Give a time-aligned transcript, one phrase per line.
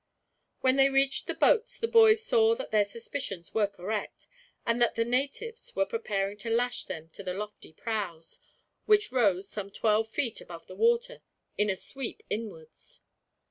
[0.61, 4.25] When they reached the boats, the boys saw that their suspicions were correct,
[4.65, 8.39] and that the natives were preparing to lash them to the lofty prows;
[8.87, 11.21] which rose, some twelve feet above the water,
[11.55, 13.01] in a sweep inwards.